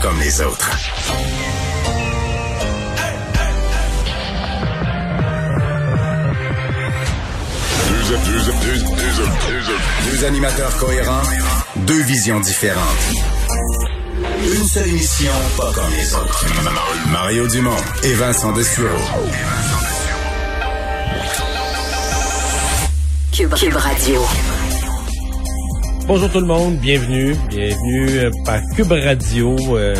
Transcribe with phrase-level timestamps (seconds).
[0.00, 0.70] Comme les autres.
[10.10, 11.22] Deux animateurs cohérents,
[11.76, 12.82] deux visions différentes.
[14.42, 16.46] Une seule émission, pas comme les autres.
[17.10, 18.88] Mario Dumont et Vincent Dessureau.
[23.32, 24.22] Cube, Cube Radio.
[26.08, 29.94] Bonjour tout le monde, bienvenue, bienvenue euh, à Cube Radio, euh,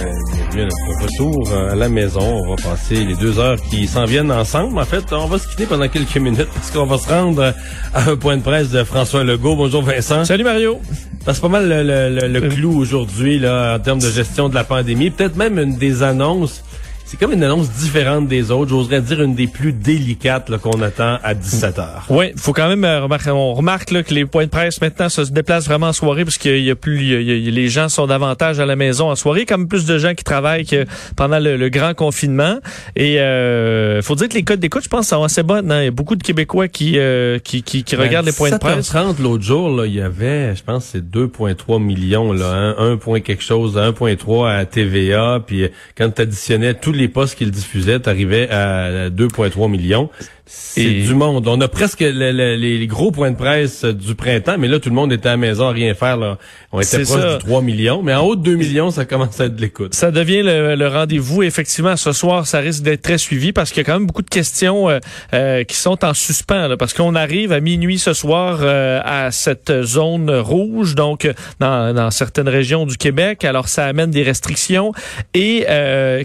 [0.54, 2.22] bienvenue à notre retour euh, à la maison.
[2.22, 4.78] On va passer les deux heures qui s'en viennent ensemble.
[4.78, 7.52] En fait, on va se quitter pendant quelques minutes parce qu'on va se rendre
[7.92, 9.54] à un point de presse de François Legault.
[9.54, 10.24] Bonjour Vincent.
[10.24, 10.80] Salut Mario.
[11.26, 14.54] C'est pas mal le, le, le, le clou aujourd'hui là en termes de gestion de
[14.54, 15.10] la pandémie.
[15.10, 16.64] Peut-être même une des annonces
[17.08, 18.68] c'est comme une annonce différente des autres.
[18.68, 22.04] J'oserais dire une des plus délicates qu'on attend à 17 heures.
[22.10, 25.08] Oui, faut quand même euh, remarquer, on remarque là, que les points de presse maintenant
[25.08, 27.88] se déplacent vraiment en soirée parce qu'il y a plus, il y a, les gens
[27.88, 30.84] sont davantage à la maison en soirée, comme plus de gens qui travaillent que
[31.16, 32.58] pendant le, grand confinement.
[32.94, 35.72] Et euh, faut dire que les codes d'écoute, je pense, sont assez bonnes.
[35.72, 35.80] Hein?
[35.80, 38.50] Il y a beaucoup de Québécois qui euh, qui, qui, qui ben, regardent les points
[38.50, 38.88] de presse.
[38.88, 42.74] 30 l'autre jour, là, il y avait, je pense, c'est 2,3 millions, là, hein?
[42.78, 47.52] 1 point quelque chose, 1,3 à TVA, puis quand tu additionnais tous les postes qu'il
[47.52, 50.10] diffusait, t'arrivais à 2,3 millions.
[50.50, 51.46] C'est du monde.
[51.46, 55.12] On a presque les gros points de presse du printemps, mais là, tout le monde
[55.12, 56.16] était à la maison à rien faire.
[56.16, 56.38] Là.
[56.72, 59.46] On était proche du 3 millions, mais en haut de 2 millions, ça commence à
[59.46, 59.94] être de l'écoute.
[59.94, 61.42] Ça devient le, rendez-vous.
[61.42, 64.22] Effectivement, ce soir, ça risque d'être très suivi parce qu'il y a quand même beaucoup
[64.22, 64.98] de questions euh,
[65.34, 66.76] euh, qui sont en suspens.
[66.78, 71.30] parce qu'on arrive à minuit ce soir euh, à cette zone rouge, donc
[71.60, 73.44] dans, dans, certaines régions du Québec.
[73.44, 74.92] Alors, ça amène des restrictions.
[75.34, 75.66] Et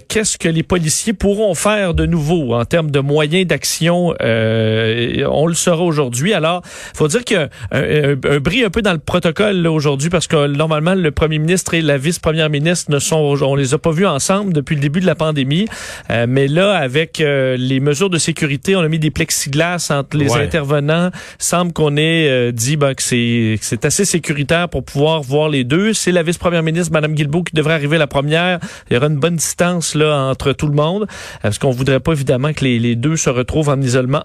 [0.08, 5.46] qu'est-ce que les policiers pourront faire de nouveau en termes de moyens d'action euh, on
[5.46, 6.32] le saura aujourd'hui.
[6.32, 6.62] Alors,
[6.94, 10.26] faut dire qu'il y a un, un, bris un peu dans le protocole aujourd'hui parce
[10.26, 13.90] que normalement le premier ministre et la vice-première ministre ne sont, on les a pas
[13.90, 15.66] vus ensemble depuis le début de la pandémie.
[16.10, 20.16] Euh, mais là, avec euh, les mesures de sécurité, on a mis des plexiglas entre
[20.16, 21.10] les intervenants.
[21.38, 25.92] Semble qu'on ait dit ben, que c'est assez sécuritaire pour pouvoir voir les deux.
[25.92, 28.58] C'est la vice-première ministre, Madame Guilbeault, qui devrait arriver la première.
[28.90, 31.06] Il y aura une bonne distance là entre tout le monde
[31.42, 33.76] parce qu'on voudrait pas évidemment que les, les deux se retrouvent en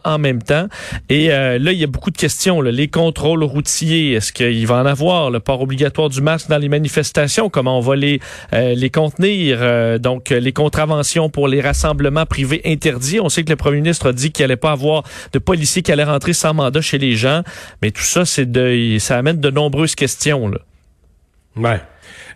[0.03, 0.67] en même temps.
[1.09, 2.61] Et euh, là, il y a beaucoup de questions.
[2.61, 5.31] Les contrôles routiers, est-ce qu'il va en avoir?
[5.31, 8.19] Le port obligatoire du masque dans les manifestations, comment on va les,
[8.53, 9.59] euh, les contenir?
[9.61, 13.19] Euh, donc, les contraventions pour les rassemblements privés interdits.
[13.19, 15.03] On sait que le premier ministre a dit qu'il allait pas avoir
[15.33, 17.43] de policiers qui allaient rentrer sans mandat chez les gens.
[17.81, 20.47] Mais tout ça, c'est de, ça amène de nombreuses questions.
[20.47, 20.59] Là.
[21.55, 21.81] Ouais.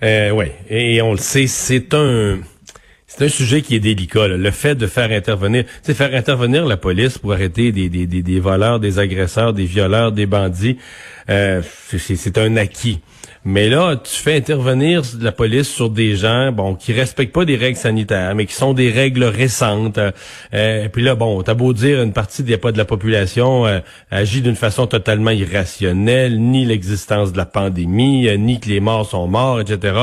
[0.03, 0.53] Euh, ouais.
[0.69, 2.39] Et on le sait, c'est un
[3.16, 4.28] c'est un sujet qui est délicat.
[4.28, 8.97] Le fait de faire intervenir, c'est faire intervenir la police pour arrêter des, voleurs, des
[8.97, 10.78] agresseurs, des violeurs, des bandits,
[11.29, 11.62] euh,
[11.97, 13.01] c'est un acquis.
[13.46, 17.57] Mais là, tu fais intervenir la police sur des gens, bon, qui respectent pas des
[17.57, 19.97] règles sanitaires, mais qui sont des règles récentes.
[19.97, 23.66] Euh, et puis là, bon, t'as beau dire une partie des pas de la population
[23.66, 23.80] euh,
[24.12, 29.28] agit d'une façon totalement irrationnelle, ni l'existence de la pandémie, ni que les morts sont
[29.28, 29.94] morts, etc.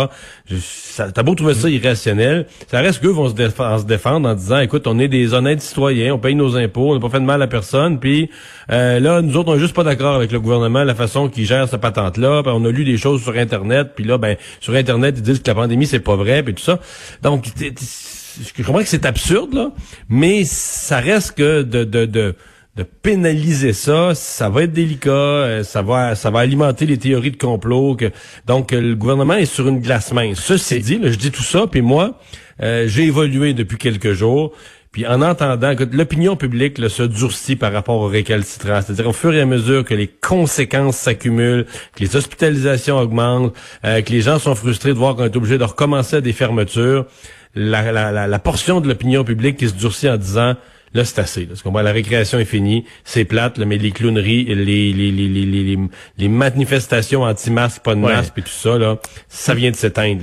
[0.96, 4.86] T'as beau trouver ça irrationnel, ça reste qu'eux vont se, se, défendre en disant, écoute,
[4.86, 7.40] on est des honnêtes citoyens, on paye nos impôts, on n'a pas fait de mal
[7.40, 8.30] à personne, puis
[8.68, 11.68] là, nous autres, on est juste pas d'accord avec le gouvernement, la façon qu'il gère
[11.68, 12.42] cette patente-là.
[12.46, 15.48] On a lu des choses sur Internet, puis là, ben, sur Internet, ils disent que
[15.48, 16.80] la pandémie, c'est pas vrai, puis tout ça.
[17.22, 19.72] Donc, je comprends que c'est absurde, là,
[20.08, 22.34] mais ça reste que de, de, de,
[22.80, 27.30] de pénaliser ça, ça va être délicat, euh, ça va ça va alimenter les théories
[27.30, 27.94] de complot.
[27.94, 28.10] Que,
[28.46, 30.41] donc, le gouvernement est sur une glace mince.
[30.41, 32.18] Ceci dit, là, je dis tout ça, puis moi,
[32.62, 34.53] euh, j'ai évolué depuis quelques jours.
[34.92, 39.32] Puis en entendant que l'opinion publique se durcit par rapport aux récalcitrants, c'est-à-dire au fur
[39.32, 43.53] et à mesure que les conséquences s'accumulent, que les hospitalisations augmentent,
[43.84, 46.32] euh, que les gens sont frustrés de voir qu'on est obligé de recommencer à des
[46.32, 47.06] fermetures,
[47.54, 50.56] la, la, la portion de l'opinion publique qui se durcit en disant
[50.92, 51.42] Là, c'est assez.
[51.42, 55.28] Là, parce la récréation est finie, c'est plate, là, mais les clowneries, les, les, les,
[55.28, 55.78] les,
[56.19, 58.98] les, manifestations anti-masques, pas de masque et tout ça, là,
[59.28, 60.22] ça vient de s'éteindre.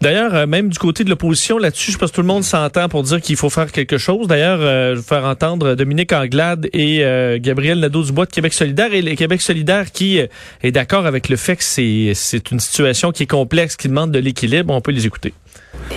[0.00, 2.88] D'ailleurs, euh, même du côté de l'opposition, là-dessus, je pense que tout le monde s'entend
[2.88, 4.26] pour dire qu'il faut faire quelque chose.
[4.26, 9.14] D'ailleurs, euh, faire entendre Dominique Anglade et euh, Gabriel Nadeau-Dubois de Québec solidaire et le
[9.16, 13.30] Québec solidaire qui est d'accord avec le fait que c'est, c'est une situation qui est
[13.30, 14.72] complexe, qui demande de l'équilibre.
[14.72, 15.34] On peut les écouter.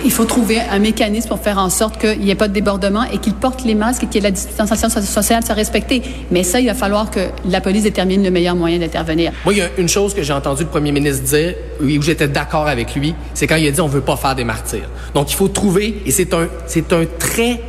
[0.04, 3.04] Il faut trouver un mécanisme pour faire en sorte qu'il n'y ait pas de débordement
[3.04, 6.02] et qu'ils portent les masques et qu'il y ait la distanciation sociale soit respectée.
[6.30, 9.32] Mais ça, il va falloir que la police détermine le meilleur moyen d'intervenir.
[9.44, 12.02] Moi, il y a une chose que j'ai entendu le premier ministre dire, oui, où
[12.02, 14.88] j'étais d'accord avec lui, c'est quand il a dit on veut pas faire des martyrs.
[15.14, 17.60] Donc, il faut trouver, et c'est un, c'est un très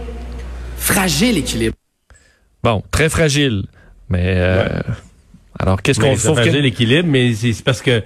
[0.78, 1.76] fragile équilibre.
[2.64, 3.66] Bon, très fragile.
[4.10, 4.68] Mais euh,
[5.60, 6.34] alors, qu'est-ce qu'on fait?
[6.34, 8.04] fragile l'équilibre, mais c'est parce que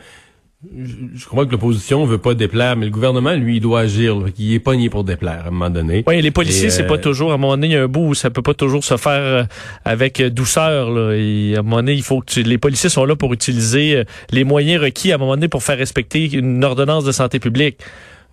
[1.16, 4.16] je crois que l'opposition veut pas déplaire, mais le gouvernement, lui, il doit agir.
[4.38, 6.04] il est pogné pour déplaire à un moment donné.
[6.08, 7.32] Oui, les policiers, c'est pas euh, toujours.
[7.32, 8.98] À un moment donné, il y a un bout où ça peut pas toujours se
[8.98, 9.44] faire euh,
[9.84, 10.92] avec douceur.
[10.92, 11.14] Là.
[11.16, 14.04] Et à un moment donné, il faut que les policiers sont là pour utiliser euh,
[14.32, 17.80] les moyens requis à un moment donné pour faire respecter une ordonnance de santé publique.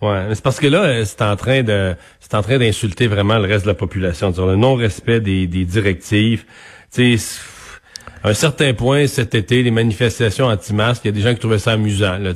[0.01, 3.47] Ouais, c'est parce que là, c'est en train de, c'est en train d'insulter vraiment le
[3.47, 6.43] reste de la population, sur le non-respect des, des directives.
[6.93, 7.39] Tu sais
[8.23, 11.39] à un certain point, cet été, les manifestations anti-masques, il y a des gens qui
[11.39, 12.17] trouvaient ça amusant.
[12.17, 12.31] Là,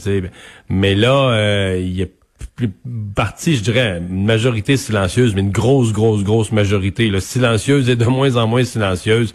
[0.70, 2.08] mais là, euh, il y a
[2.56, 2.70] plus
[3.16, 7.96] partie, je dirais, une majorité silencieuse, mais une grosse, grosse, grosse majorité, là, silencieuse et
[7.96, 9.34] de moins en moins silencieuse,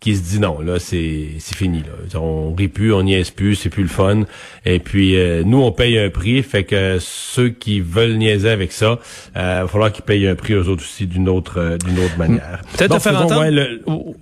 [0.00, 1.80] qui se dit non, là, c'est fini.
[1.80, 2.20] Là.
[2.20, 4.22] On rit plus, on niaise plus, c'est plus le fun.
[4.64, 8.70] Et puis, euh, nous, on paye un prix, fait que ceux qui veulent niaiser avec
[8.70, 8.98] ça,
[9.36, 11.98] euh, il va falloir qu'ils payent un prix aux autres aussi d'une autre euh, d'une
[11.98, 12.60] autre manière.
[12.76, 13.44] Peut-être à faire entendre...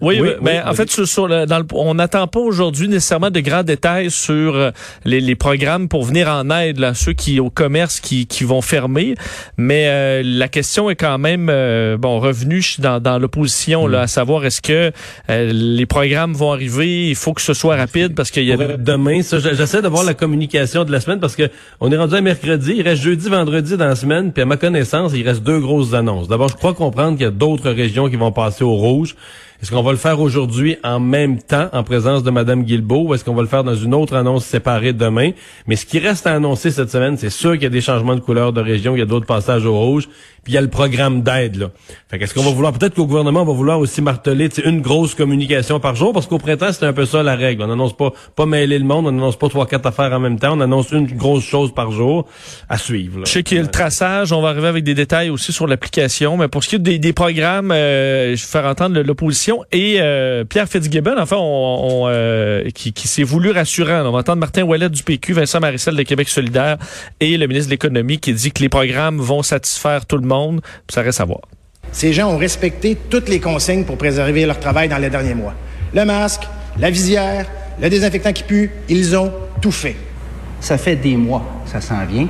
[0.00, 3.62] oui, mais en fait, sur, le, dans le, on n'attend pas aujourd'hui nécessairement de grands
[3.62, 4.72] détails sur
[5.04, 8.62] les, les, programmes pour venir en aide là, ceux qui au commerce qui, qui vont
[8.62, 9.14] fermer.
[9.58, 11.46] Mais la question est quand même
[11.98, 14.02] bon revenue dans, dans l'opposition là, mm.
[14.02, 14.92] à savoir est-ce que
[15.66, 18.56] les programmes vont arriver, il faut que ce soit rapide parce qu'il y a...
[18.56, 22.20] Demain, j'essaie de voir la communication de la semaine parce que on est rendu à
[22.20, 25.60] mercredi, il reste jeudi, vendredi dans la semaine, puis à ma connaissance, il reste deux
[25.60, 26.28] grosses annonces.
[26.28, 29.16] D'abord, je crois comprendre qu'il y a d'autres régions qui vont passer au rouge.
[29.66, 33.14] Est-ce qu'on va le faire aujourd'hui en même temps, en présence de Mme Guilbeault, ou
[33.14, 35.32] est-ce qu'on va le faire dans une autre annonce séparée demain?
[35.66, 38.14] Mais ce qui reste à annoncer cette semaine, c'est sûr qu'il y a des changements
[38.14, 40.08] de couleur de région, il y a d'autres passages au rouge,
[40.44, 41.56] puis il y a le programme d'aide.
[41.56, 41.70] là.
[42.08, 42.72] Fait qu'est-ce qu'on va vouloir?
[42.74, 46.38] Peut-être qu'au gouvernement, on va vouloir aussi marteler une grosse communication par jour, parce qu'au
[46.38, 47.64] printemps, c'était un peu ça la règle.
[47.64, 50.38] On n'annonce pas, pas mêler le monde, on n'annonce pas trois, quatre affaires en même
[50.38, 52.28] temps, on annonce une grosse chose par jour
[52.68, 53.22] à suivre.
[53.24, 55.66] Je sais qu'il y a le traçage, on va arriver avec des détails aussi sur
[55.66, 59.55] l'application, mais pour ce qui est des, des programmes, euh, je vais faire entendre l'opposition
[59.72, 64.04] et euh, Pierre Fitzgibbon, enfin, on, euh, qui, qui s'est voulu rassurant.
[64.06, 66.76] On va entendre Martin Ouellet du PQ, Vincent Marissel de Québec solidaire
[67.20, 70.60] et le ministre de l'Économie qui dit que les programmes vont satisfaire tout le monde.
[70.88, 71.40] Ça reste à voir.
[71.92, 75.54] Ces gens ont respecté toutes les consignes pour préserver leur travail dans les derniers mois.
[75.94, 76.42] Le masque,
[76.78, 77.46] la visière,
[77.80, 79.96] le désinfectant qui pue, ils ont tout fait.
[80.60, 82.28] Ça fait des mois, ça s'en vient.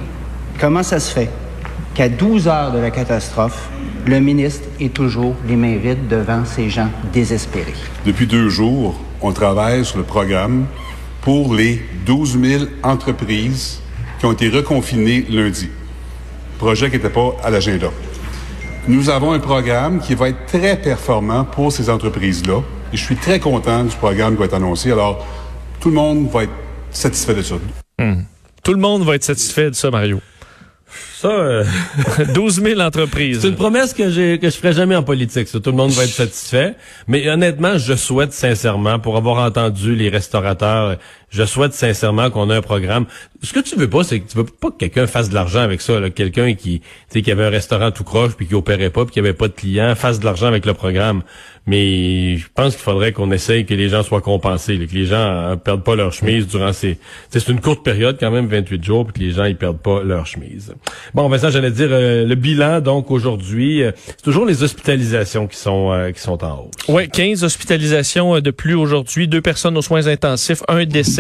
[0.58, 1.28] Comment ça se fait
[1.94, 3.69] qu'à 12 heures de la catastrophe,
[4.06, 7.75] le ministre est toujours les mains vides devant ces gens désespérés.
[8.05, 10.67] Depuis deux jours, on travaille sur le programme
[11.23, 13.81] pour les 12 000 entreprises
[14.20, 15.69] qui ont été reconfinées lundi.
[16.58, 17.88] Projet qui n'était pas à l'agenda.
[18.87, 22.62] Nous avons un programme qui va être très performant pour ces entreprises-là.
[22.93, 24.93] Et je suis très content du programme qui va être annoncé.
[24.93, 25.26] Alors,
[25.81, 26.52] tout le monde va être
[26.93, 27.56] satisfait de ça.
[27.99, 28.23] Hmm.
[28.62, 30.20] Tout le monde va être satisfait de ça, Mario.
[31.17, 31.65] Ça, euh...
[32.35, 33.41] 12 000 entreprises.
[33.41, 35.49] C'est une promesse que j'ai que je ferai jamais en politique.
[35.49, 35.61] Ça.
[35.61, 36.75] Tout le monde va être satisfait.
[37.09, 40.97] Mais honnêtement, je souhaite sincèrement, pour avoir entendu les restaurateurs,
[41.31, 43.06] je souhaite sincèrement qu'on ait un programme.
[43.43, 45.61] Ce que tu veux pas, c'est que tu veux pas que quelqu'un fasse de l'argent
[45.61, 45.94] avec ça.
[46.11, 49.35] Quelqu'un qui, qui avait un restaurant tout croche puis qui opérait pas puis qui avait
[49.35, 51.23] pas de clients fasse de l'argent avec le programme.
[51.66, 55.16] Mais je pense qu'il faudrait qu'on essaye que les gens soient compensés, que les gens
[55.16, 56.97] euh, perdent pas leur chemise durant ces...
[57.30, 60.02] C'est une courte période quand même, 28 jours, puis que les gens ils perdent pas
[60.04, 60.73] leur chemise.
[61.12, 65.56] Bon, Vincent, j'allais dire euh, le bilan donc aujourd'hui, euh, c'est toujours les hospitalisations qui
[65.56, 66.88] sont qui sont en hausse.
[66.88, 71.15] Oui, 15 hospitalisations de plus aujourd'hui, deux personnes aux soins intensifs, un décès,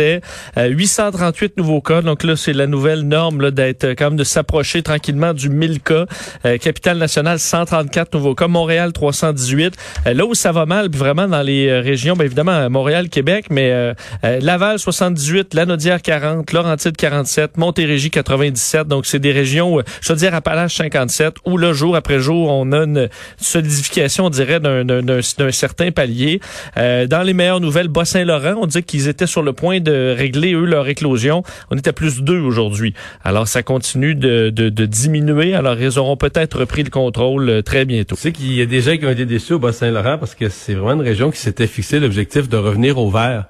[0.56, 2.02] 838 nouveaux cas.
[2.02, 6.06] Donc là, c'est la nouvelle norme d'être quand même de s'approcher tranquillement du 1000 cas.
[6.42, 9.74] capitale nationale 134 nouveaux cas, Montréal 318.
[10.06, 13.70] là où ça va mal, vraiment dans les euh, régions, bien évidemment, Montréal, Québec, mais
[13.70, 18.88] euh, euh, Laval 78, Lanaudière 40, Laurentide 47, Montérégie 97.
[18.88, 22.72] Donc, c'est des régions, je veux dire, Appalaches 57, où le jour après jour, on
[22.72, 26.40] a une solidification, on dirait, d'un certain palier.
[26.76, 30.64] dans les meilleures nouvelles, Bas-Saint-Laurent, on dit qu'ils étaient sur le point de régler, eux,
[30.64, 31.42] leur éclosion.
[31.70, 32.94] On était à plus deux aujourd'hui.
[33.24, 35.54] Alors, ça continue de, de, de, diminuer.
[35.54, 38.16] Alors, ils auront peut-être repris le contrôle très bientôt.
[38.16, 40.48] Tu sais qu'il y a des gens qui ont été déçus au Bas-Saint-Laurent parce que
[40.48, 43.46] c'est vraiment une région qui s'était fixé l'objectif de revenir au vert.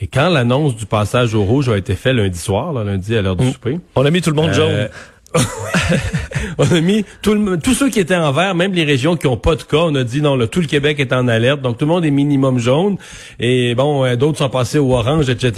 [0.00, 3.36] Et quand l'annonce du passage au rouge a été faite lundi soir, lundi à l'heure
[3.36, 3.52] du mm.
[3.52, 4.88] souper, on a mis tout le monde jaune.
[6.58, 9.26] On a mis tout le, tous ceux qui étaient en vert, même les régions qui
[9.26, 11.60] ont pas de cas, on a dit non, là, tout le Québec est en alerte,
[11.62, 12.96] donc tout le monde est minimum jaune.
[13.38, 15.52] Et bon, euh, d'autres sont passés au orange, etc.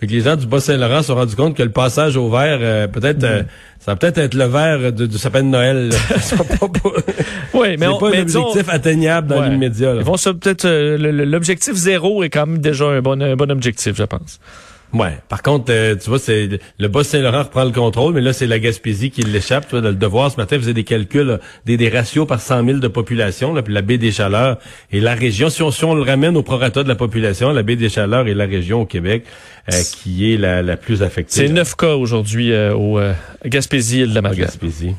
[0.00, 2.58] Fait que les gens du Bas-Saint-Laurent se sont rendus compte que le passage au vert,
[2.60, 3.42] euh, peut-être, euh,
[3.78, 5.90] ça va peut-être être le vert de, du sapin de Noël.
[6.20, 6.66] C'est pas,
[7.54, 9.50] Oui, mais on- pas mais un objectif disons- atteignable dans Ouais.
[9.50, 9.94] l'immédiat.
[9.94, 10.00] là.
[10.00, 13.50] Ils vont se- peut-être euh, l'objectif zéro est quand même déjà un bon, un bon
[13.50, 14.40] objectif, je pense.
[14.92, 15.18] Ouais.
[15.28, 18.58] Par contre, euh, tu vois, c'est le Bas-Saint-Laurent reprend le contrôle, mais là, c'est la
[18.58, 19.64] Gaspésie qui l'échappe.
[19.64, 22.40] Tu vois, dans le devoir, ce matin, faisait des calculs, là, des, des ratios par
[22.40, 24.58] 100 000 de population, là, puis la baie des Chaleurs
[24.92, 25.50] et la région.
[25.50, 28.28] Si on, si on le ramène au prorata de la population, la baie des Chaleurs
[28.28, 29.24] est la région au Québec
[29.72, 31.46] euh, qui est la, la plus affectée.
[31.46, 31.48] C'est.
[31.48, 33.12] 9 cas aujourd'hui euh, au euh,
[33.44, 34.46] Gaspésie et de la Madeleine.
[34.46, 34.94] Gaspésie.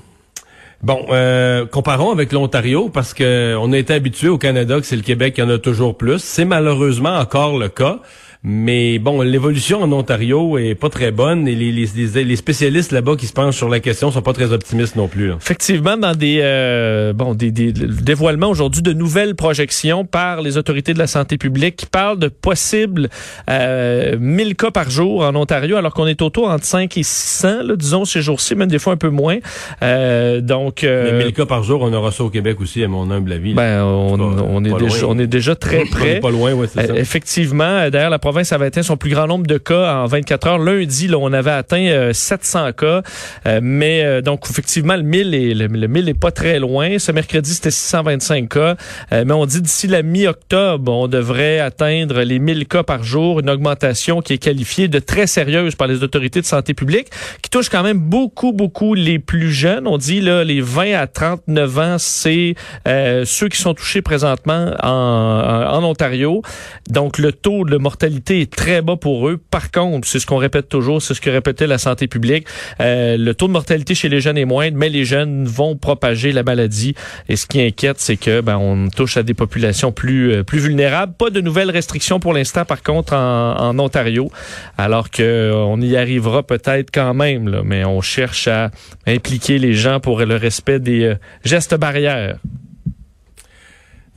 [0.83, 4.95] Bon, euh, comparons avec l'Ontario parce que on a été habitué au Canada que c'est
[4.95, 6.19] le Québec qui en a toujours plus.
[6.19, 7.99] C'est malheureusement encore le cas.
[8.49, 12.93] Mais bon, l'évolution en Ontario est pas très bonne et les, les, les- les spécialistes
[12.93, 15.27] là-bas qui se penchent sur la question sont pas très optimistes non plus.
[15.27, 15.35] là.
[15.41, 20.55] Effectivement, dans des euh, bon des, des le dévoilements aujourd'hui de nouvelles projections par les
[20.57, 23.09] autorités de la santé publique qui parlent de possibles
[23.49, 27.63] euh, 1000 cas par jour en Ontario, alors qu'on est autour entre 5 et 600,
[27.63, 29.39] là, disons ces jours-ci, même des fois un peu moins.
[29.83, 32.87] Euh, donc, euh, Mais 1000 cas par jour, on aura ça au Québec aussi, à
[32.87, 33.53] mon humble avis.
[33.53, 36.19] ben, on, est déjà, on est déjà très On est près.
[36.21, 36.93] pas loin, ouais, c'est ça.
[36.93, 40.05] Euh, effectivement, euh, d'ailleurs, la province avait atteint son plus grand nombre de cas en
[40.05, 40.59] 24 heures.
[40.59, 43.01] Lundi, là, on avait atteint euh, 700 cas.
[43.45, 46.99] Euh, mais euh, donc, effectivement, le 1000 est, le, le 1000 est pas très loin.
[46.99, 48.75] Ce mercredi, c'était 625 cas.
[49.11, 53.39] Euh, mais on dit d'ici la mi-octobre, on devrait atteindre les 1000 cas par jour,
[53.39, 57.07] une augmentation qui est qualifiée de très sérieuse par les autorités de santé publique,
[57.41, 59.87] qui touche quand même beaucoup, beaucoup les plus jeunes.
[59.87, 64.89] On dit là, les 20 à 39 ans, c'est ceux qui sont touchés présentement en,
[64.89, 66.41] en, en Ontario.
[66.89, 69.39] Donc, le taux de mortalité très bas pour eux.
[69.49, 72.45] Par contre, c'est ce qu'on répète toujours, c'est ce que répétait la santé publique.
[72.81, 76.31] euh, le taux de mortalité chez les jeunes est moindre, mais les jeunes vont propager
[76.31, 76.93] la maladie.
[77.29, 80.59] Et ce qui inquiète, c'est que ben, on touche à des populations plus euh, plus
[80.59, 81.13] vulnérables.
[81.17, 84.29] Pas de nouvelles restrictions pour l'instant, par contre, en, en Ontario,
[84.77, 87.47] alors que euh, on y arrivera peut-être quand même.
[87.47, 88.71] Là, mais on cherche à
[89.07, 92.37] impliquer les gens pour le respect des euh, gestes barrières.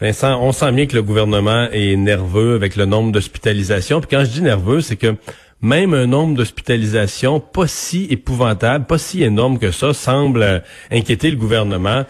[0.01, 4.01] Vincent, on sent bien que le gouvernement est nerveux avec le nombre d'hospitalisations.
[4.01, 5.15] Puis quand je dis nerveux, c'est que
[5.61, 10.59] même un nombre d'hospitalisations pas si épouvantable, pas si énorme que ça, semble euh,
[10.91, 12.07] inquiéter le gouvernement.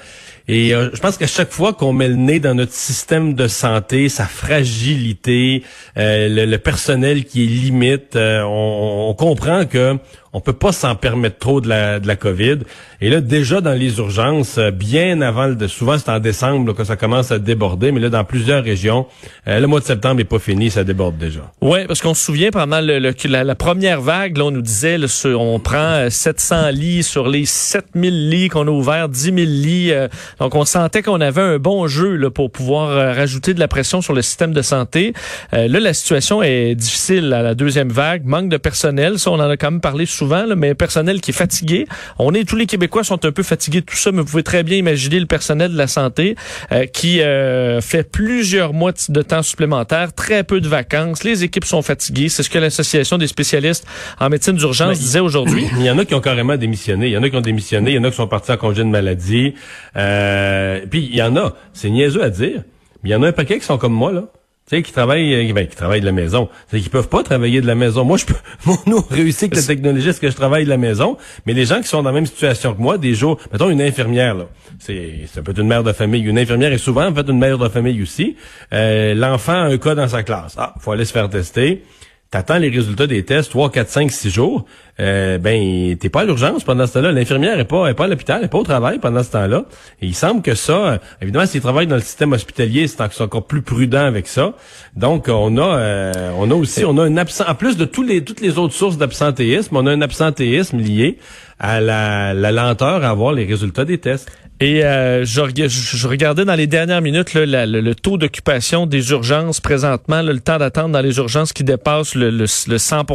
[0.46, 3.48] Et euh, je pense qu'à chaque fois qu'on met le nez dans notre système de
[3.48, 5.64] santé, sa fragilité,
[5.96, 9.98] euh, le, personnel qui est limite, on comprend que
[10.32, 12.58] on peut pas s'en permettre trop de la, de la COVID.
[13.00, 16.74] Et là, déjà dans les urgences, euh, bien avant, le, souvent c'est en décembre là,
[16.74, 19.06] que ça commence à déborder, mais là, dans plusieurs régions,
[19.48, 21.40] euh, le mois de septembre est pas fini, ça déborde déjà.
[21.60, 24.98] Oui, parce qu'on se souvient pendant le, le- la, première vague, là, on nous disait,
[24.98, 25.06] là,
[25.36, 29.92] on prend euh, 700 lits sur les 7000 lits qu'on a ouverts, 10 000 lits.
[29.92, 30.08] euh,
[30.38, 33.68] donc, on sentait qu'on avait un bon jeu là, pour pouvoir euh, rajouter de la
[33.68, 35.12] pression sur le système de santé.
[35.54, 38.24] Euh, là, la situation est difficile à la deuxième vague.
[38.24, 41.34] Manque de personnel, ça, on en a quand même parlé là, mais personnel qui est
[41.34, 41.86] fatigué.
[42.18, 44.42] On est tous les Québécois sont un peu fatigués de tout ça, mais vous pouvez
[44.42, 46.36] très bien imaginer le personnel de la santé
[46.72, 51.24] euh, qui euh, fait plusieurs mois de temps supplémentaire, très peu de vacances.
[51.24, 52.28] Les équipes sont fatiguées.
[52.28, 53.86] C'est ce que l'association des spécialistes
[54.18, 55.66] en médecine d'urgence disait aujourd'hui.
[55.78, 57.06] Il y en a qui ont carrément démissionné.
[57.06, 57.92] Il y en a qui ont démissionné.
[57.92, 59.54] Il y en a qui sont partis en congé de maladie.
[59.96, 62.62] Euh, puis il y en a, c'est niaiseux à dire,
[63.02, 64.24] mais il y en a un paquet qui sont comme moi, là.
[64.70, 66.48] Tu sais, qui travaillent, euh, ben, qui travaillent de la maison.
[66.68, 68.04] C'est qu'ils peuvent pas travailler de la maison.
[68.04, 68.34] Moi, je peux,
[68.66, 71.16] moi, nous, on réussit avec la technologie, est-ce que je travaille de la maison?
[71.44, 73.82] Mais les gens qui sont dans la même situation que moi, des jours, mettons une
[73.82, 74.46] infirmière, là.
[74.78, 76.22] C'est, ça peut être une mère de famille.
[76.22, 78.36] Une infirmière est souvent, en fait, une mère de famille aussi.
[78.72, 80.54] Euh, l'enfant a un cas dans sa classe.
[80.56, 81.82] Ah, faut aller se faire tester.
[82.30, 84.64] T'attends les résultats des tests 3, 4, 5, 6 jours,
[85.00, 87.10] euh, ben t'es pas à l'urgence pendant ce temps-là.
[87.10, 89.64] L'infirmière est pas, est pas à l'hôpital, elle est pas au travail pendant ce temps-là.
[90.00, 93.08] Et il semble que ça, euh, évidemment, s'ils travaillent dans le système hospitalier, c'est en-
[93.10, 94.52] c'est encore plus prudent avec ça.
[94.94, 98.22] Donc on a, euh, on a aussi, on a un absent, en plus de les,
[98.22, 101.18] toutes les autres sources d'absentéisme, on a un absentéisme lié
[101.58, 104.30] à la, la lenteur à avoir les résultats des tests.
[104.62, 109.10] Et euh, je, je- regardais dans les dernières minutes là, le, le taux d'occupation des
[109.10, 113.06] urgences présentement, là, le temps d'attente dans les urgences qui dépasse le, le, le 100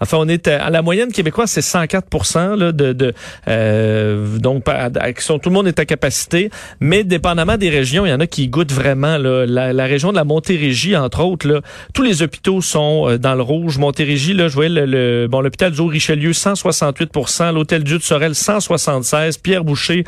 [0.00, 3.12] Enfin, on est à, à la moyenne québécoise, c'est 104 là, de, de
[3.48, 8.10] euh, donc à- sont- tout le monde est à capacité, mais dépendamment des régions, il
[8.10, 9.18] y en a qui goûtent vraiment.
[9.18, 11.60] Là, la, la région de la Montérégie, entre autres, là,
[11.92, 13.78] tous les hôpitaux sont euh, dans le rouge.
[13.78, 19.38] Montérégie, là, je voyais le, bon l'hôpital du Richelieu 168% l'hôtel Dieu de Sorel 176,
[19.38, 20.04] Pierre Boucher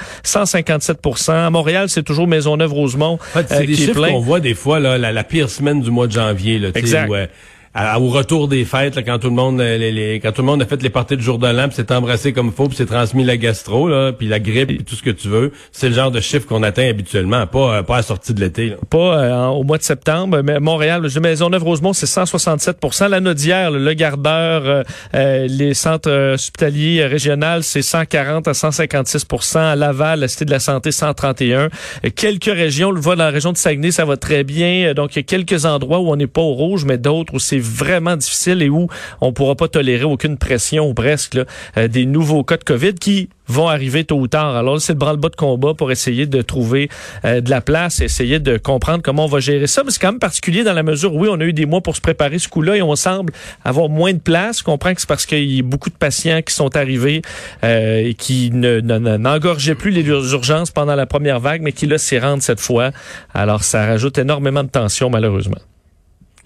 [0.66, 4.54] 157 À Montréal, c'est toujours Maisonneuve-Rosemont En fait, c'est euh, des chiffres qu'on voit des
[4.54, 6.58] fois, là, la, la pire semaine du mois de janvier.
[6.58, 7.08] Là, Exact.
[7.08, 7.26] où, euh,
[7.74, 10.46] au retour des fêtes, là, quand tout le monde, euh, les, les- quand tout le
[10.46, 12.76] monde a fait les parties de jour de l'an, puis s'est embrassé comme faut, puis
[12.76, 15.88] s'est transmis la gastro, là, puis la grippe, puis tout ce que tu veux, c'est
[15.88, 18.74] le genre de chiffre qu'on atteint habituellement, pas euh, pas à la sortie de l'été.
[18.90, 23.94] Pas euh, au mois de septembre, mais Montréal, je Maisonneuve-Rosemont, c'est 167% La Naudière, le
[23.94, 24.82] Gardeur, euh,
[25.14, 30.58] euh, les centres hospitaliers régionaux, c'est 140 à 156 À Laval, la Cité de la
[30.60, 31.68] Santé, 131 Euh,
[32.16, 34.92] Quelques régions, le voit dans la région de Saguenay, ça va très bien.
[34.94, 37.38] Donc, il y a quelques endroits où on n'est pas au rouge, mais d'autres où
[37.38, 38.88] c'est vraiment difficile et où
[39.20, 41.44] on pourra pas tolérer aucune pression ou presque là,
[41.76, 44.54] euh, des nouveaux cas de COVID qui vont arriver tôt ou tard.
[44.54, 46.88] Alors, c'est le branle-bas de combat pour essayer de trouver
[47.24, 49.82] euh, de la place, essayer de comprendre comment on va gérer ça.
[49.84, 51.80] Mais c'est quand même particulier dans la mesure où, oui, on a eu des mois
[51.80, 53.32] pour se préparer ce coup-là et on semble
[53.64, 54.60] avoir moins de place.
[54.60, 57.22] Je comprends que c'est parce qu'il y a beaucoup de patients qui sont arrivés
[57.64, 61.72] euh, et qui ne, ne- ne- n'engorgeaient plus les urgences pendant la première vague, mais
[61.72, 62.92] qui, là, s'y rendent cette fois.
[63.34, 65.58] Alors, ça rajoute énormément de tension, malheureusement.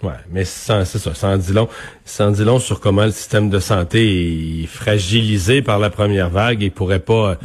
[0.03, 1.67] Ouais, mais c'est ça, en dit long.
[2.19, 6.61] En dit long sur comment le système de santé est fragilisé par la première vague
[6.63, 7.37] et pourrait pas,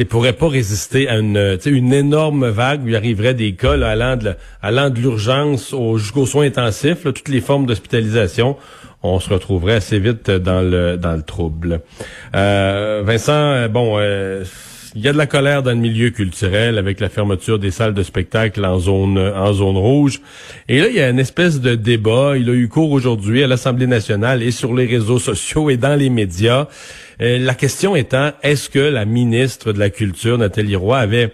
[0.00, 3.76] euh, pourrait pas résister à une, sais, une énorme vague où il arriverait des cas
[3.76, 7.64] là, allant de, la- allant de l'urgence au, jusqu'aux soins intensifs, là, toutes les formes
[7.66, 8.56] d'hospitalisation.
[9.02, 11.80] On se retrouverait assez vite dans le dans le trouble.
[12.34, 13.96] Euh, Vincent, euh, bon.
[13.98, 14.44] euh,
[14.96, 17.92] il y a de la colère dans le milieu culturel avec la fermeture des salles
[17.92, 20.22] de spectacle en zone en zone rouge.
[20.68, 22.38] Et là, il y a une espèce de débat.
[22.38, 25.96] Il a eu cours aujourd'hui à l'Assemblée nationale et sur les réseaux sociaux et dans
[25.96, 26.66] les médias.
[27.20, 31.30] Euh, la question étant, est-ce que la ministre de la Culture, Nathalie Roy, avait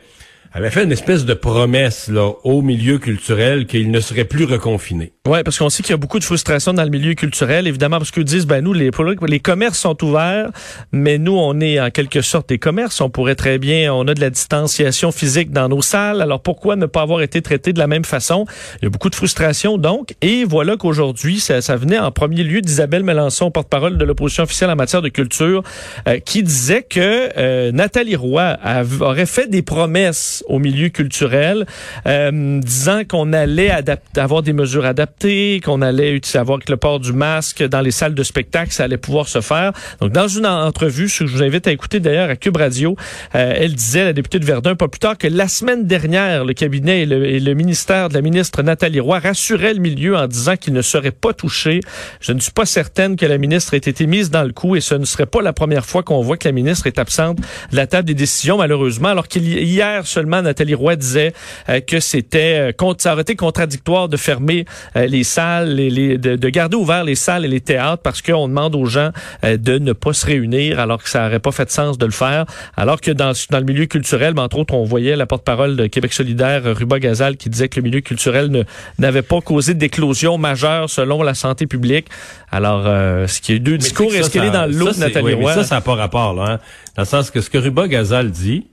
[0.54, 5.12] avait fait une espèce de promesse là, au milieu culturel qu'il ne serait plus reconfiné.
[5.26, 7.98] Oui, parce qu'on sait qu'il y a beaucoup de frustration dans le milieu culturel, évidemment,
[7.98, 8.90] parce qu'ils disent, ben nous, les,
[9.28, 10.50] les commerces sont ouverts,
[10.90, 13.00] mais nous, on est en quelque sorte des commerces.
[13.00, 16.76] On pourrait très bien, on a de la distanciation physique dans nos salles, alors pourquoi
[16.76, 18.46] ne pas avoir été traité de la même façon?
[18.80, 22.42] Il y a beaucoup de frustration, donc, et voilà qu'aujourd'hui, ça, ça venait en premier
[22.42, 25.62] lieu d'Isabelle Mélenchon, porte-parole de l'opposition officielle en matière de culture,
[26.08, 31.66] euh, qui disait que euh, Nathalie Roy av- aurait fait des promesses au milieu culturel,
[32.06, 33.70] euh, disant qu'on allait
[34.16, 37.90] avoir des mesures adaptées, qu'on allait utiliser, avoir que le port du masque dans les
[37.90, 39.72] salles de spectacle, ça allait pouvoir se faire.
[40.00, 42.96] Donc, dans une entrevue, je vous invite à écouter d'ailleurs à Cube Radio,
[43.34, 46.54] euh, elle disait, la députée de Verdun, pas plus tard que la semaine dernière, le
[46.54, 50.72] cabinet et le, ministère de la ministre Nathalie Roy rassuraient le milieu en disant qu'il
[50.72, 51.80] ne serait pas touché.
[52.20, 54.80] Je ne suis pas certaine que la ministre ait été mise dans le coup et
[54.80, 57.76] ce ne serait pas la première fois qu'on voit que la ministre est absente de
[57.76, 61.34] la table des décisions, malheureusement, alors qu'hier seulement, Nathalie Roy disait
[61.68, 64.64] euh, que c'était euh, ça aurait été contradictoire de fermer
[64.96, 68.22] euh, les salles, les, les- de, de garder ouvert les salles et les théâtres parce
[68.22, 69.10] qu'on demande aux gens
[69.44, 72.06] euh, de ne pas se réunir alors que ça n'aurait pas fait de sens de
[72.06, 72.46] le faire.
[72.76, 76.12] Alors que dans, dans le milieu culturel, entre autres, on voyait la porte-parole de Québec
[76.12, 78.64] solidaire, Ruba Gazal, qui disait que le milieu culturel
[78.98, 82.06] n'avait pas causé d'éclosion majeure selon la santé publique.
[82.50, 85.00] Alors, ce qui est deux discours, est-ce qu'elle est dans le lot ça, de c'est-
[85.00, 85.54] Nathalie oui, mais Roy?
[85.54, 86.58] Ça, ça n'a pas rapport, là, hein.
[86.96, 88.66] Dans le sens que ce que Ruba Gazal dit,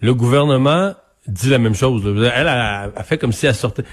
[0.00, 0.94] le gouvernement
[1.26, 2.04] dit la même chose.
[2.06, 2.32] là.
[2.36, 3.84] Elle a, a fait comme si elle sortait.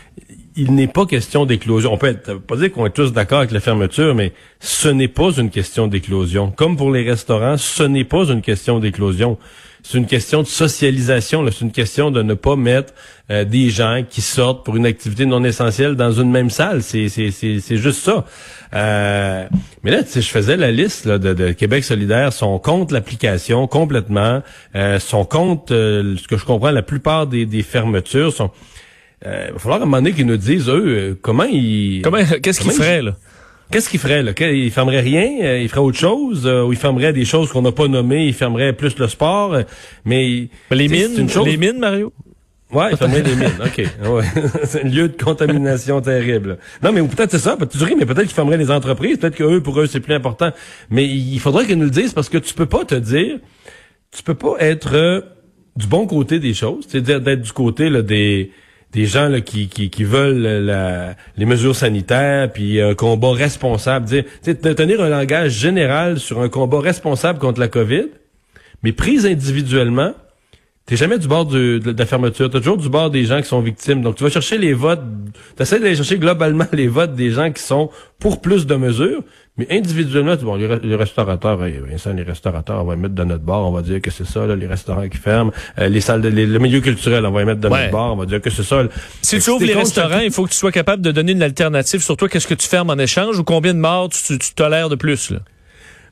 [0.56, 1.94] Il n'est pas question d'éclosion.
[1.94, 5.32] On peut pas dire qu'on est tous d'accord avec la fermeture, mais ce n'est pas
[5.38, 6.52] une question d'éclosion.
[6.52, 9.38] Comme pour les restaurants, ce n'est pas une question d'éclosion.
[9.84, 11.46] C'est une question de socialisation.
[11.52, 12.94] C'est une question de ne pas mettre
[13.30, 16.84] euh, des gens qui sortent pour une activité non essentielle dans une même salle.
[16.84, 18.26] C'est c'est c'est c'est juste ça.
[18.74, 19.46] Euh,
[19.84, 24.42] mais là, je faisais la liste là, de, de Québec solidaire, sont contre l'application complètement,
[24.76, 28.52] euh, sont contre euh, ce que je comprends, la plupart des, des fermetures sont.
[29.26, 32.02] Euh, il va falloir à un moment donné qu'ils nous disent eux euh, comment ils.
[32.04, 33.16] Comment, qu'est-ce qu'il comment ils- ferait, là?
[33.72, 34.32] Qu'est-ce qu'ils feraient là?
[34.40, 37.62] Ils fermeraient rien euh, Ils feraient autre chose euh, Ou ils fermeraient des choses qu'on
[37.62, 39.64] n'a pas nommées Ils fermeraient plus le sport euh,
[40.06, 42.12] Mais Les mines, une chose- les mines, Mario?
[42.72, 43.52] Ouais, ils fermeraient des mines.
[43.66, 43.84] OK.
[44.10, 44.24] Ouais.
[44.64, 46.58] c'est un lieu de contamination terrible.
[46.82, 47.58] Non, mais peut-être c'est ça.
[47.58, 49.18] peut-être- Tu ris, mais peut-être qu'ils fermeraient les entreprises.
[49.18, 50.52] Peut-être que eux, pour eux, c'est plus important.
[50.90, 53.40] Mais il faudrait qu'ils nous le disent parce que tu peux pas te dire,
[54.16, 55.20] tu peux pas être euh,
[55.76, 56.86] du bon côté des choses.
[56.88, 58.52] C'est-à-dire d'être du côté là, des
[58.92, 64.06] des gens qui, qui, veulent les mesures sanitaires, puis un combat responsable.
[64.06, 68.08] Dire, de tenir un langage général sur un combat responsable contre la COVID,
[68.84, 70.14] mais prise individuellement,
[70.92, 72.50] T'es jamais du bord du- de, de la fermeture.
[72.50, 74.02] T'es toujours du bord des gens qui sont victimes.
[74.02, 75.00] Donc, tu vas chercher les votes.
[75.56, 79.24] T'essaies d'aller chercher globalement les votes des gens qui sont pour plus de mesures.
[79.58, 83.24] Mais individuellement, tu- bon, les, les restaurateurs, Vincent, les restaurateurs, on va les mettre de
[83.24, 83.70] notre bord.
[83.70, 85.54] On va dire que c'est ça, là, les restaurants qui ferment.
[85.80, 87.80] Euh, les salles, de, les- le milieu culturel, on va les mettre de Ouais.
[87.84, 88.12] notre bord.
[88.12, 88.84] On va dire que c'est ça.
[89.22, 92.02] Si tu ouvres les restaurants, il faut que tu sois capable de donner une alternative
[92.04, 92.28] sur toi.
[92.28, 94.96] Qu'est-ce que tu fermes en échange ou combien de morts tu, tu, tu tolères de
[94.96, 95.40] plus, là?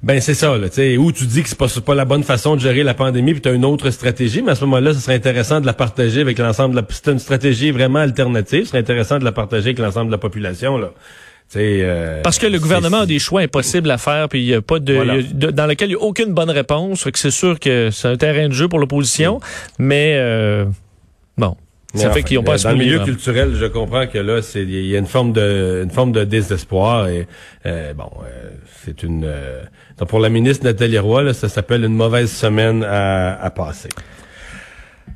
[0.02, 2.06] Ben c'est ça, là, tu sais, où tu dis que c'est pas, c'est pas la
[2.06, 4.62] bonne façon de gérer la pandémie, puis tu as une autre stratégie, mais à ce
[4.64, 6.88] moment-là, ce serait intéressant de la partager avec l'ensemble de la...
[7.04, 10.18] T'as une stratégie vraiment alternative, ce serait intéressant de la partager avec l'ensemble de la
[10.18, 10.92] population, là.
[11.58, 14.62] Euh, Parce que le gouvernement a des choix impossibles à faire, puis il y a
[14.62, 15.16] pas de, Voilà.
[15.18, 17.04] il y a de- dans lequel il n'y a aucune bonne réponse.
[17.04, 19.40] Fait que c'est sûr que c'est un terrain de jeu pour l'opposition,
[19.80, 20.66] mais euh,
[21.40, 21.58] bon,
[21.93, 23.04] Mais ça fait qu'ils n'ont pas à se Dans le milieu hein.
[23.06, 26.23] culturel, je comprends que là, c'est il y a une forme de une forme de
[26.23, 27.28] désespoir et
[27.65, 28.49] euh, bon, euh,
[28.84, 29.63] c'est une euh,
[29.97, 33.89] donc pour la ministre Nathalie Roy, là, ça s'appelle une mauvaise semaine à, à passer.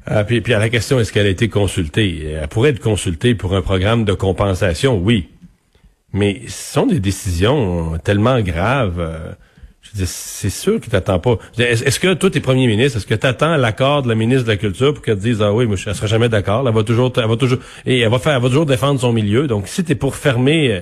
[0.09, 2.33] Euh, puis, puis à la question, est-ce qu'elle a été consultée?
[2.41, 5.29] Elle pourrait être consultée pour un programme de compensation, oui.
[6.11, 9.35] Mais ce sont des décisions tellement graves.
[9.93, 11.37] C'est sûr que t'attends pas.
[11.57, 14.57] Est-ce que toi, t'es premier ministre, est-ce que t'attends l'accord de la ministre de la
[14.57, 16.67] Culture pour qu'elle te dise, ah oui, moi, elle sera jamais d'accord?
[16.67, 19.13] Elle va toujours, elle va toujours, et elle va faire, elle va toujours défendre son
[19.13, 19.47] milieu.
[19.47, 20.79] Donc, si t'es pour fermer, euh,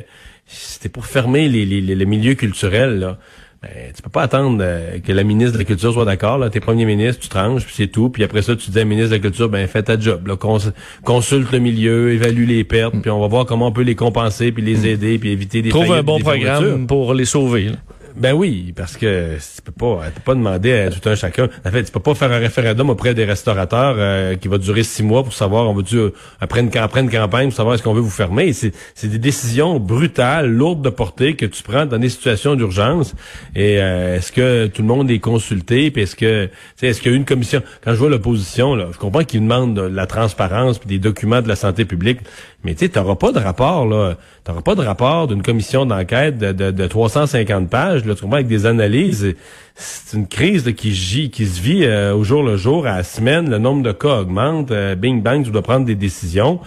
[0.47, 3.17] si t'es pour fermer les, les, les, les milieux culturels, là,
[3.61, 6.39] ben, tu peux pas attendre euh, que la ministre de la Culture soit d'accord.
[6.39, 8.09] Là, t'es premier ministre, tu tranches, puis c'est tout.
[8.09, 10.25] Puis après ça, tu dis à la ministre de la Culture, ben fais ta job.
[10.27, 10.71] Là, Cons-
[11.03, 14.51] consulte le milieu, évalue les pertes, puis on va voir comment on peut les compenser,
[14.51, 17.65] puis les aider, puis éviter des Trouve un bon des programme pour les sauver.
[17.65, 17.75] là.
[18.15, 21.47] Ben oui, parce que tu peux pas, tu peux pas demander à tout un chacun.
[21.65, 24.83] En fait, tu peux pas faire un référendum auprès des restaurateurs euh, qui va durer
[24.83, 27.93] six mois pour savoir, on va dire après après une campagne pour savoir est-ce qu'on
[27.93, 28.53] veut vous fermer.
[28.53, 33.13] C'est, des décisions brutales, lourdes de portée que tu prends dans des situations d'urgence.
[33.55, 35.91] Et euh, est-ce que tout le monde est consulté?
[35.91, 37.61] Puis est-ce que, tu est-ce qu'il y a une commission?
[37.83, 41.47] Quand je vois l'opposition, je comprends qu'ils demandent de la transparence puis des documents de
[41.47, 42.19] la santé publique,
[42.63, 46.37] mais tu sais, t'auras pas de rapport là, t'auras pas de rapport d'une commission d'enquête
[46.37, 48.05] de, de, de 350 pages.
[48.05, 49.35] Là, avec des analyses.
[49.75, 52.97] C'est une crise là, qui, gît- qui se vit euh, au jour le jour, à
[52.97, 53.49] la semaine.
[53.49, 54.71] Le nombre de cas augmente.
[54.71, 56.59] euh, bing bang, tu dois prendre des décisions.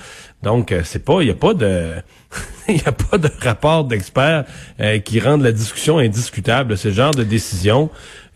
[0.42, 1.92] Donc euh, c'est pas, il y a pas de,
[2.68, 4.44] il y a pas de rapport d'experts
[4.80, 6.76] euh, qui rendent la discussion indiscutable.
[6.84, 7.90] Le genre de décision.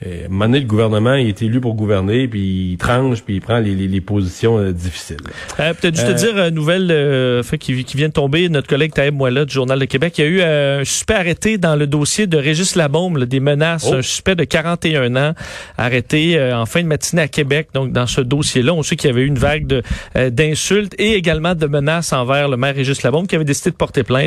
[0.06, 3.20] Euh, à un moment donné, le gouvernement il est élu pour gouverner, puis il tranche,
[3.22, 5.16] puis il prend les, les, les positions euh, difficiles.
[5.58, 8.68] Euh, Peut-être juste te dire, euh, nouvelle euh, fait, qui, qui vient de tomber, notre
[8.68, 11.74] collègue Taïb Moella du Journal de Québec, il y a eu un suspect arrêté dans
[11.74, 13.94] le dossier de Régis Labaume, là, des menaces, Oh.
[13.94, 15.34] un suspect de 41 ans
[15.76, 17.68] arrêté en fin de matinée à Québec.
[17.74, 19.82] Donc, dans ce dossier-là, on sait qu'il y avait eu une vague
[20.14, 24.04] d'insultes et également de menaces envers le maire Régis Labaume qui avait décidé de porter
[24.04, 24.17] plainte.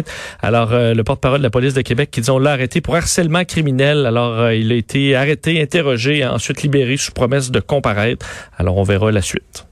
[0.41, 3.45] Alors, euh, le porte-parole de la police de Québec qui dit l'a arrêté pour harcèlement
[3.45, 4.05] criminel.
[4.05, 8.25] Alors, euh, il a été arrêté, interrogé, ensuite libéré sous promesse de comparaître.
[8.57, 9.65] Alors, on verra la suite.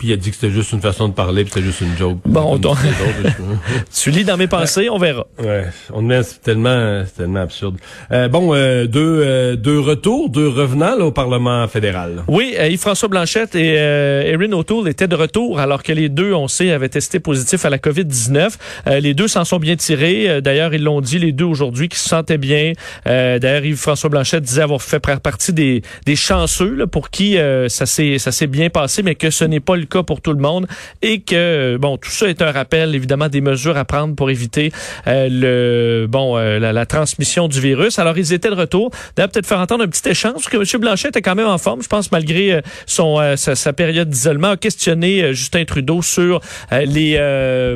[0.00, 1.94] Puis il a dit que c'était juste une façon de parler, puis c'était juste une
[1.98, 2.20] joke.
[2.24, 2.78] Bon, donc-
[3.94, 5.26] Tu lis dans mes pensées, on verra.
[5.38, 6.08] Ouais, on
[6.42, 7.76] tellement, c'est tellement absurde.
[8.10, 12.24] Euh, bon, euh, deux, euh, deux retours, deux revenants là, au Parlement fédéral.
[12.28, 16.32] Oui, euh, Yves-François Blanchette et euh, Erin O'Toole étaient de retour alors que les deux,
[16.32, 18.54] on sait, avaient testé positif à la COVID-19.
[18.86, 20.40] Euh, les deux s'en sont bien tirés.
[20.40, 22.72] D'ailleurs, ils l'ont dit, les deux aujourd'hui, qu'ils se sentaient bien.
[23.06, 27.36] Euh, D'ailleurs, Yves-François Blanchette disait avoir fait par- partie des, des chanceux là, pour qui
[27.36, 30.22] euh, ça s'est ça s'est bien passé, mais que ce n'est pas le cas pour
[30.22, 30.66] tout le monde
[31.02, 34.72] et que, bon, tout ça est un rappel, évidemment, des mesures à prendre pour éviter
[35.06, 37.98] euh, le bon euh, la, transmission du virus.
[37.98, 38.90] Alors, ils étaient de retour.
[39.16, 40.80] D'ailleurs, peut-être faire entendre un petit échange, parce que M.
[40.80, 44.56] Blanchet était quand même en forme, je pense, malgré euh, son sa, période d'isolement, a
[44.56, 47.18] questionné Justin Trudeau sur les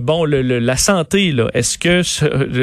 [0.03, 1.33] bon la santé.
[1.33, 1.48] là.
[1.55, 2.03] Est-ce que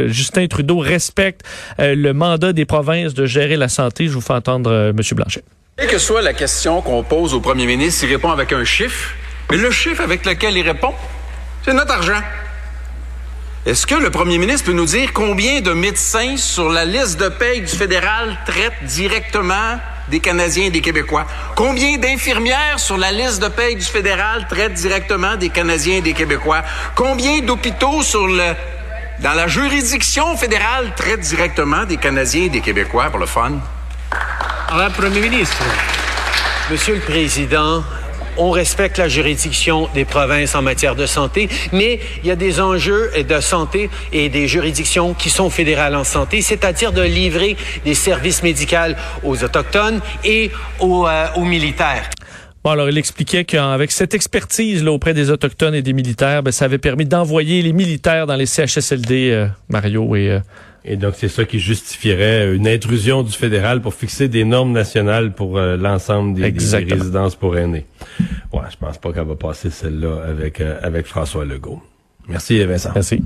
[0.08, 1.42] Justin Trudeau respecte
[1.78, 4.08] le mandat des provinces de gérer la santé?
[4.08, 5.02] Je vous fais entendre M.
[5.16, 5.44] Blanchet.
[5.78, 9.16] Quelle que soit la question qu'on pose au premier ministre, il répond avec un chiffre.
[9.52, 10.94] Mais le chiffre avec lequel il répond,
[11.66, 12.22] c'est notre argent.
[13.66, 17.28] Est-ce que le premier ministre peut nous dire combien de médecins sur la liste de
[17.28, 21.28] paye du fédéral traitent directement des Canadiens et des Québécois?
[21.54, 26.14] Combien d'infirmières sur la liste de paye du fédéral traitent directement des Canadiens et des
[26.14, 26.64] Québécois?
[26.96, 28.56] Combien d'hôpitaux sur le,
[29.20, 33.52] dans la juridiction fédérale traitent directement des Canadiens et des Québécois pour le fun?
[34.70, 35.62] Alors, Premier ministre,
[36.72, 37.84] Monsieur le Président,
[38.38, 42.60] on respecte la juridiction des provinces en matière de santé, mais il y a des
[42.62, 47.96] enjeux de santé et des juridictions qui sont fédérales en santé, c'est-à-dire de livrer des
[47.96, 48.62] services médicaux
[49.24, 52.10] aux Autochtones et aux, euh, militaires.
[52.64, 56.52] Bon, alors, il expliquait qu'avec cette expertise là, auprès des Autochtones et des militaires, ben,
[56.52, 60.30] ça avait permis d'envoyer les militaires dans les CHSLD, euh, Mario, et...
[60.30, 60.40] euh,
[60.84, 65.34] Et donc, c'est ça qui justifierait une intrusion du fédéral pour fixer des normes nationales
[65.34, 67.86] pour euh, l'ensemble des, résidences pour aînés.
[68.52, 71.82] Ouais, je pense pas qu'elle va passer celle-là avec, euh, avec François Legault.
[72.28, 72.92] Merci, Vincent.
[72.96, 73.22] Merci.